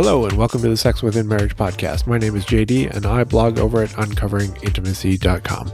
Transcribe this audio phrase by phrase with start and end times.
[0.00, 2.06] Hello, and welcome to the Sex Within Marriage podcast.
[2.06, 5.72] My name is JD, and I blog over at uncoveringintimacy.com.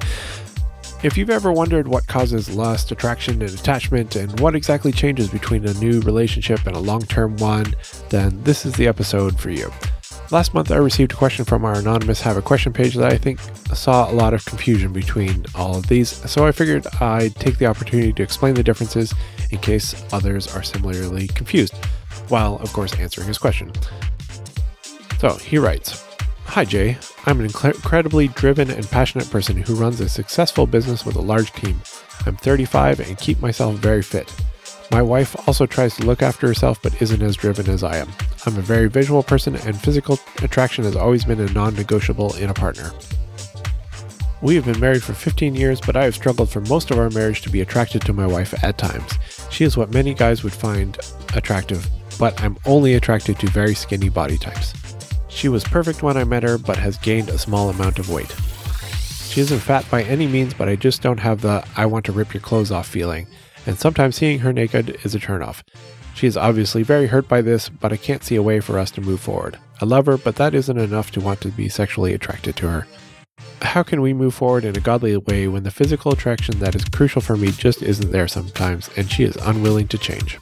[1.02, 5.66] If you've ever wondered what causes lust, attraction, and attachment, and what exactly changes between
[5.66, 7.74] a new relationship and a long term one,
[8.08, 9.70] then this is the episode for you.
[10.30, 13.18] Last month, I received a question from our anonymous Have a Question page that I
[13.18, 13.40] think
[13.74, 17.66] saw a lot of confusion between all of these, so I figured I'd take the
[17.66, 19.12] opportunity to explain the differences
[19.50, 21.74] in case others are similarly confused,
[22.28, 23.70] while, of course, answering his question.
[25.24, 26.04] So he writes
[26.48, 26.98] Hi, Jay.
[27.24, 31.50] I'm an incredibly driven and passionate person who runs a successful business with a large
[31.52, 31.80] team.
[32.26, 34.30] I'm 35 and keep myself very fit.
[34.90, 38.10] My wife also tries to look after herself but isn't as driven as I am.
[38.44, 42.50] I'm a very visual person and physical attraction has always been a non negotiable in
[42.50, 42.92] a partner.
[44.42, 47.08] We have been married for 15 years, but I have struggled for most of our
[47.08, 49.10] marriage to be attracted to my wife at times.
[49.48, 50.98] She is what many guys would find
[51.32, 54.74] attractive, but I'm only attracted to very skinny body types.
[55.34, 58.34] She was perfect when I met her, but has gained a small amount of weight.
[59.28, 62.12] She isn't fat by any means, but I just don't have the I want to
[62.12, 63.26] rip your clothes off feeling,
[63.66, 65.62] and sometimes seeing her naked is a turnoff.
[66.14, 68.92] She is obviously very hurt by this, but I can't see a way for us
[68.92, 69.58] to move forward.
[69.82, 72.86] I love her, but that isn't enough to want to be sexually attracted to her.
[73.60, 76.84] How can we move forward in a godly way when the physical attraction that is
[76.84, 80.38] crucial for me just isn't there sometimes, and she is unwilling to change?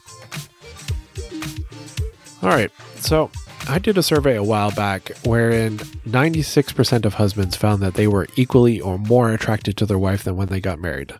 [2.43, 3.31] Alright, so
[3.67, 8.27] I did a survey a while back wherein 96% of husbands found that they were
[8.35, 11.13] equally or more attracted to their wife than when they got married.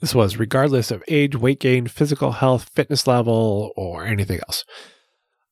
[0.00, 4.64] This was regardless of age, weight gain, physical health, fitness level, or anything else.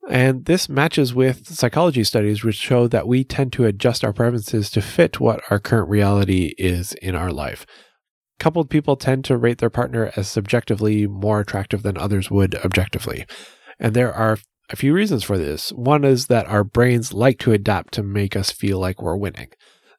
[0.09, 4.71] And this matches with psychology studies, which show that we tend to adjust our preferences
[4.71, 7.67] to fit what our current reality is in our life.
[8.39, 13.27] Coupled people tend to rate their partner as subjectively more attractive than others would objectively.
[13.79, 14.39] And there are
[14.71, 15.71] a few reasons for this.
[15.71, 19.49] One is that our brains like to adapt to make us feel like we're winning.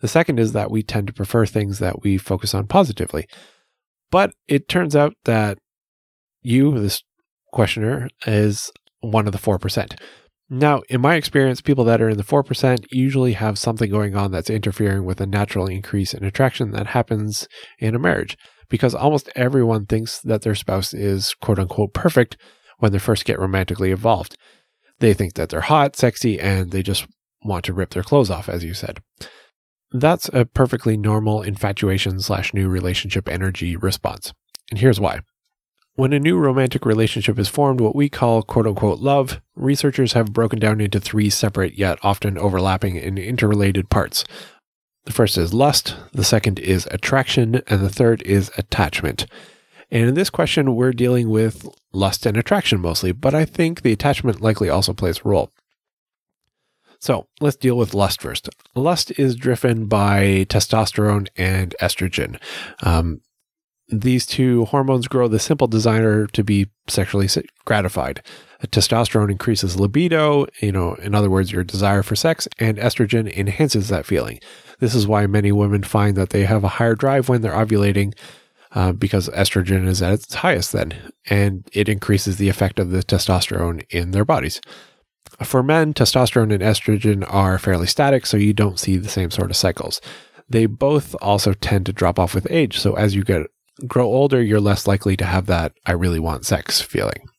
[0.01, 3.27] The second is that we tend to prefer things that we focus on positively.
[4.11, 5.57] But it turns out that
[6.41, 7.03] you, this
[7.51, 8.71] questioner, is
[9.01, 9.99] one of the 4%.
[10.51, 14.31] Now, in my experience, people that are in the 4% usually have something going on
[14.31, 18.35] that's interfering with a natural increase in attraction that happens in a marriage
[18.67, 22.37] because almost everyone thinks that their spouse is quote unquote perfect
[22.79, 24.37] when they first get romantically involved.
[24.99, 27.07] They think that they're hot, sexy, and they just
[27.43, 29.01] want to rip their clothes off, as you said.
[29.91, 34.33] That's a perfectly normal infatuation slash new relationship energy response.
[34.69, 35.21] And here's why.
[35.95, 40.31] When a new romantic relationship is formed, what we call quote unquote love, researchers have
[40.31, 44.23] broken down into three separate yet often overlapping and interrelated parts.
[45.05, 49.25] The first is lust, the second is attraction, and the third is attachment.
[49.91, 53.91] And in this question, we're dealing with lust and attraction mostly, but I think the
[53.91, 55.51] attachment likely also plays a role.
[56.99, 58.49] So let's deal with lust first.
[58.75, 62.39] Lust is driven by testosterone and estrogen.
[62.83, 63.21] Um,
[63.87, 67.27] these two hormones grow the simple desire to be sexually
[67.65, 68.21] gratified.
[68.67, 73.87] Testosterone increases libido, you know, in other words, your desire for sex, and estrogen enhances
[73.87, 74.39] that feeling.
[74.79, 78.13] This is why many women find that they have a higher drive when they're ovulating
[78.73, 83.03] uh, because estrogen is at its highest then, and it increases the effect of the
[83.03, 84.61] testosterone in their bodies.
[85.43, 89.49] For men, testosterone and estrogen are fairly static, so you don't see the same sort
[89.49, 90.01] of cycles.
[90.49, 93.47] They both also tend to drop off with age, so as you get
[93.87, 97.29] grow older, you're less likely to have that I really want sex feeling.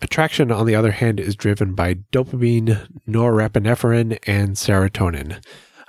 [0.00, 5.42] Attraction, on the other hand, is driven by dopamine, norepinephrine, and serotonin.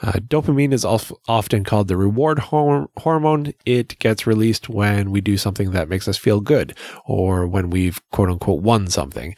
[0.04, 3.54] Uh, dopamine is often called the reward hormone.
[3.66, 8.02] It gets released when we do something that makes us feel good or when we've
[8.12, 9.34] quote unquote won something.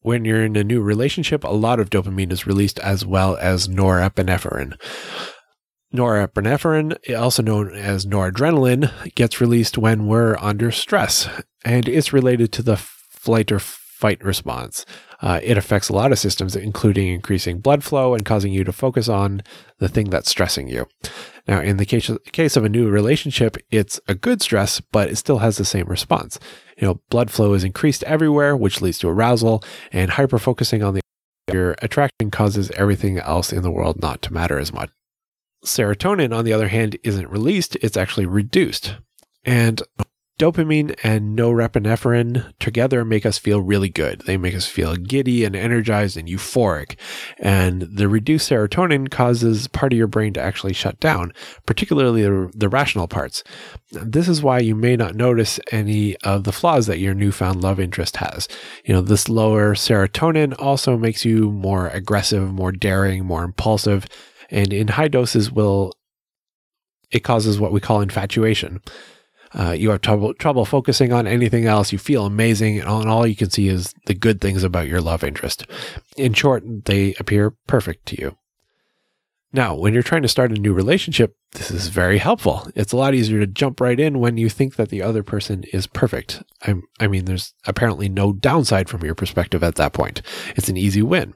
[0.00, 3.66] When you're in a new relationship, a lot of dopamine is released as well as
[3.66, 4.74] norepinephrine.
[5.94, 11.28] Norepinephrine, also known as noradrenaline, gets released when we're under stress,
[11.64, 14.84] and it's related to the flight or fight response.
[15.20, 18.72] Uh, it affects a lot of systems, including increasing blood flow and causing you to
[18.72, 19.42] focus on
[19.78, 20.86] the thing that's stressing you.
[21.48, 25.08] Now, in the case of, case of a new relationship, it's a good stress, but
[25.08, 26.38] it still has the same response.
[26.76, 30.94] You know, blood flow is increased everywhere, which leads to arousal, and hyper focusing on
[30.94, 31.00] the
[31.52, 34.90] your attraction causes everything else in the world not to matter as much.
[35.64, 38.96] Serotonin, on the other hand, isn't released, it's actually reduced.
[39.44, 39.82] And
[40.38, 44.20] Dopamine and norepinephrine together make us feel really good.
[44.20, 46.96] They make us feel giddy and energized and euphoric.
[47.38, 51.32] And the reduced serotonin causes part of your brain to actually shut down,
[51.66, 53.42] particularly the, rational parts.
[53.90, 57.80] This is why you may not notice any of the flaws that your newfound love
[57.80, 58.46] interest has.
[58.84, 64.06] You know, this lower serotonin also makes you more aggressive, more daring, more impulsive,
[64.50, 65.92] and in high doses will
[67.10, 68.82] it causes what we call infatuation.
[69.52, 71.92] Uh, you have trouble trouble focusing on anything else.
[71.92, 74.88] You feel amazing, and all, and all you can see is the good things about
[74.88, 75.66] your love interest.
[76.16, 78.36] In short, they appear perfect to you.
[79.50, 82.68] Now, when you're trying to start a new relationship, this is very helpful.
[82.74, 85.64] It's a lot easier to jump right in when you think that the other person
[85.72, 86.42] is perfect.
[86.66, 90.20] I'm, I mean, there's apparently no downside from your perspective at that point.
[90.54, 91.32] It's an easy win.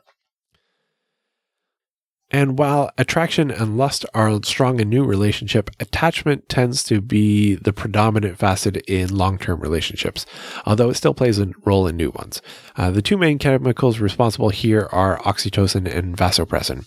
[2.32, 7.75] And while attraction and lust are strong in new relationship, attachment tends to be the
[7.75, 10.25] predominant facet in long-term relationships,
[10.64, 12.40] although it still plays a role in new ones.
[12.75, 16.87] Uh, the two main chemicals responsible here are oxytocin and vasopressin.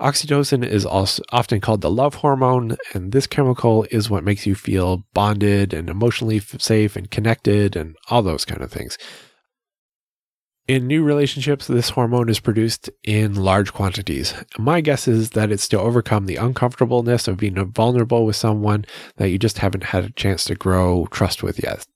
[0.00, 4.56] Oxytocin is also often called the love hormone, and this chemical is what makes you
[4.56, 8.98] feel bonded and emotionally safe and connected and all those kind of things.
[10.66, 14.32] In new relationships, this hormone is produced in large quantities.
[14.56, 19.28] My guess is that it's to overcome the uncomfortableness of being vulnerable with someone that
[19.28, 21.86] you just haven't had a chance to grow trust with yet.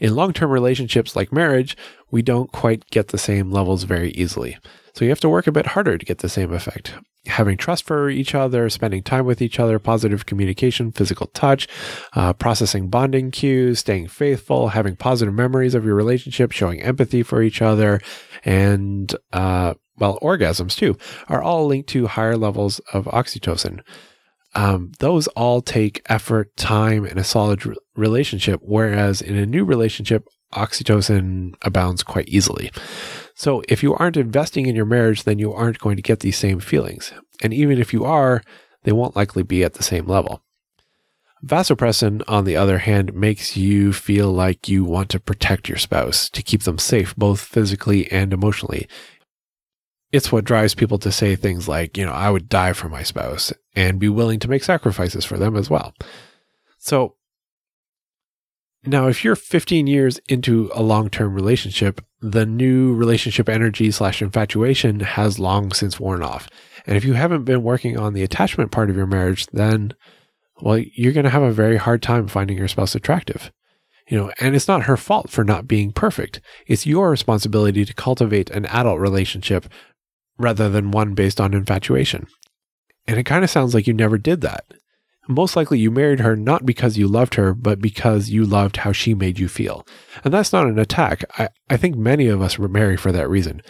[0.00, 1.76] In long term relationships like marriage,
[2.10, 4.56] we don't quite get the same levels very easily.
[4.94, 6.94] So you have to work a bit harder to get the same effect
[7.28, 11.68] having trust for each other, spending time with each other, positive communication, physical touch,
[12.14, 17.42] uh, processing bonding cues, staying faithful, having positive memories of your relationship, showing empathy for
[17.42, 18.00] each other,
[18.44, 20.96] and, uh, well, orgasms too,
[21.28, 23.80] are all linked to higher levels of oxytocin.
[24.54, 29.64] Um, those all take effort, time, and a solid re- relationship, whereas in a new
[29.64, 32.70] relationship, oxytocin abounds quite easily.
[33.38, 36.36] So if you aren't investing in your marriage, then you aren't going to get these
[36.36, 37.12] same feelings.
[37.40, 38.42] And even if you are,
[38.82, 40.42] they won't likely be at the same level.
[41.46, 46.28] Vasopressin, on the other hand, makes you feel like you want to protect your spouse,
[46.30, 48.88] to keep them safe, both physically and emotionally.
[50.10, 53.04] It's what drives people to say things like, you know, I would die for my
[53.04, 55.94] spouse and be willing to make sacrifices for them as well.
[56.78, 57.14] So
[58.86, 64.22] now, if you're 15 years into a long term relationship, the new relationship energy slash
[64.22, 66.48] infatuation has long since worn off.
[66.86, 69.94] And if you haven't been working on the attachment part of your marriage, then,
[70.60, 73.50] well, you're going to have a very hard time finding your spouse attractive.
[74.08, 76.40] You know, and it's not her fault for not being perfect.
[76.66, 79.66] It's your responsibility to cultivate an adult relationship
[80.38, 82.26] rather than one based on infatuation.
[83.06, 84.64] And it kind of sounds like you never did that
[85.28, 88.92] most likely you married her not because you loved her, but because you loved how
[88.92, 89.86] she made you feel.
[90.24, 91.22] And that's not an attack.
[91.38, 93.62] I, I think many of us were married for that reason.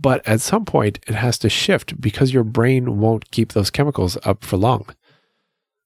[0.00, 4.18] But at some point, it has to shift because your brain won't keep those chemicals
[4.24, 4.86] up for long.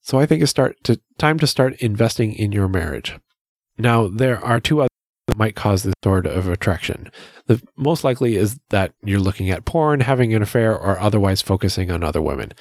[0.01, 3.19] So I think it's start to, time to start investing in your marriage.
[3.77, 4.89] Now, there are two other
[5.27, 7.11] that might cause this sort of attraction.
[7.47, 11.91] The most likely is that you're looking at porn, having an affair, or otherwise focusing
[11.91, 12.53] on other women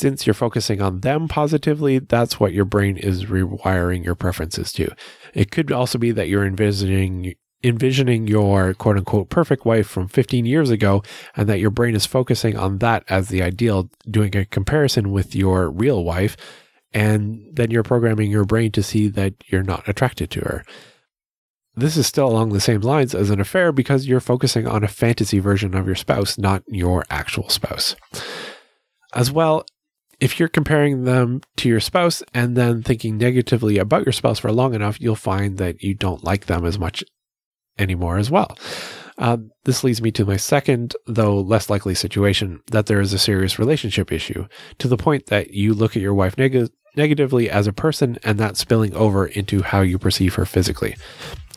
[0.00, 4.90] since you're focusing on them positively, that's what your brain is rewiring your preferences to.
[5.34, 10.46] It could also be that you're envisioning envisioning your quote unquote perfect wife from 15
[10.46, 11.02] years ago
[11.36, 15.34] and that your brain is focusing on that as the ideal, doing a comparison with
[15.34, 16.38] your real wife.
[16.92, 20.64] And then you're programming your brain to see that you're not attracted to her.
[21.76, 24.88] This is still along the same lines as an affair because you're focusing on a
[24.88, 27.94] fantasy version of your spouse, not your actual spouse.
[29.14, 29.66] As well,
[30.20, 34.52] if you're comparing them to your spouse and then thinking negatively about your spouse for
[34.52, 37.02] long enough, you'll find that you don't like them as much
[37.78, 38.56] anymore as well.
[39.16, 43.18] Uh, this leads me to my second, though less likely situation that there is a
[43.18, 44.46] serious relationship issue
[44.78, 48.38] to the point that you look at your wife neg- negatively as a person and
[48.38, 50.96] that spilling over into how you perceive her physically.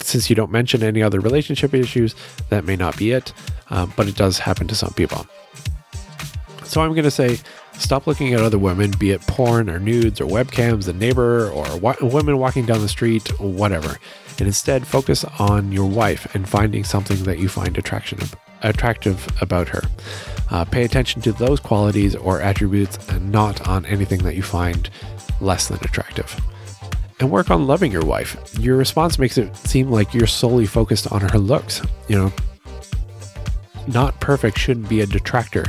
[0.01, 2.15] Since you don't mention any other relationship issues,
[2.49, 3.33] that may not be it,
[3.69, 5.25] uh, but it does happen to some people.
[6.63, 7.39] So I'm going to say
[7.77, 11.77] Stop looking at other women, be it porn or nudes or webcams, the neighbor or
[11.77, 13.97] wa- women walking down the street, whatever,
[14.39, 18.19] and instead focus on your wife and finding something that you find attraction
[18.61, 19.81] attractive about her.
[20.49, 24.89] Uh, pay attention to those qualities or attributes and not on anything that you find
[25.41, 26.39] less than attractive.
[27.19, 28.37] And work on loving your wife.
[28.59, 31.81] Your response makes it seem like you're solely focused on her looks.
[32.07, 32.33] You know,
[33.87, 35.65] not perfect shouldn't be a detractor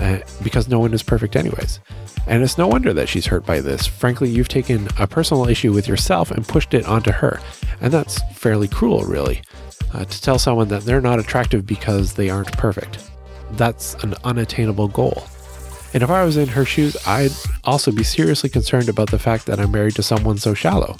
[0.00, 1.80] uh, because no one is perfect, anyways.
[2.26, 3.86] And it's no wonder that she's hurt by this.
[3.86, 7.40] Frankly, you've taken a personal issue with yourself and pushed it onto her.
[7.80, 9.42] And that's fairly cruel, really,
[9.92, 13.10] uh, to tell someone that they're not attractive because they aren't perfect.
[13.52, 15.24] That's an unattainable goal.
[15.94, 17.32] And if I was in her shoes, I'd
[17.64, 20.96] also be seriously concerned about the fact that I'm married to someone so shallow.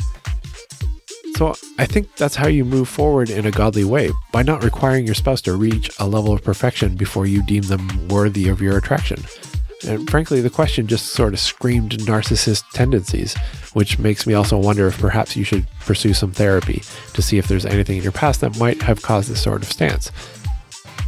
[1.37, 5.07] So I think that's how you move forward in a godly way by not requiring
[5.07, 8.77] your spouse to reach a level of perfection before you deem them worthy of your
[8.77, 9.23] attraction.
[9.87, 13.37] And frankly, the question just sort of screamed narcissist tendencies,
[13.73, 16.83] which makes me also wonder if perhaps you should pursue some therapy
[17.15, 19.73] to see if there's anything in your past that might have caused this sort of
[19.73, 20.13] stance.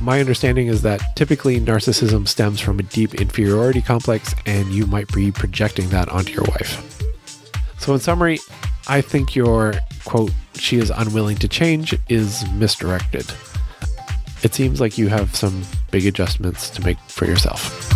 [0.00, 5.12] My understanding is that typically narcissism stems from a deep inferiority complex, and you might
[5.12, 7.00] be projecting that onto your wife.
[7.78, 8.40] So, in summary,
[8.88, 13.26] I think your quote, she is unwilling to change, is misdirected.
[14.42, 17.93] It seems like you have some big adjustments to make for yourself.